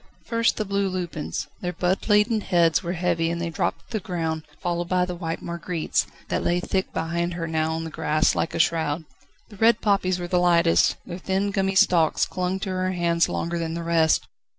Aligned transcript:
First 0.25 0.57
the 0.57 0.65
blue 0.65 0.89
lupins: 0.89 1.45
their 1.61 1.73
bud 1.73 2.09
laden 2.09 2.41
heads 2.41 2.81
were 2.81 2.93
heavy 2.93 3.29
and 3.29 3.39
they 3.39 3.51
dropped 3.51 3.85
to 3.85 3.91
the 3.91 3.99
ground, 4.03 4.41
followed 4.59 4.89
by 4.89 5.05
the 5.05 5.13
white 5.13 5.43
marguerites, 5.43 6.07
that 6.29 6.43
lay 6.43 6.59
thick 6.59 6.91
behind 6.91 7.35
her 7.35 7.45
now 7.45 7.73
on 7.73 7.83
the 7.83 7.91
grass 7.91 8.33
like 8.33 8.55
a 8.55 8.57
shroud. 8.59 9.05
The 9.49 9.57
red 9.57 9.79
poppies 9.79 10.17
were 10.17 10.27
the 10.27 10.39
lightest, 10.39 10.95
their 11.05 11.19
thin 11.19 11.51
gummy 11.51 11.75
stalks 11.75 12.25
clung 12.25 12.59
to 12.61 12.69
her 12.71 12.93
hands 12.93 13.29
longer 13.29 13.59
than 13.59 13.75
the 13.75 13.83
rest. 13.83 14.25